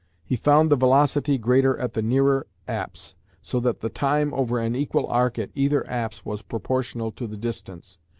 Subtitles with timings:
[0.25, 3.13] He found the velocity greater at the nearer apse,
[3.43, 7.37] so that the time over an equal arc at either apse was proportional to the
[7.37, 7.99] distance.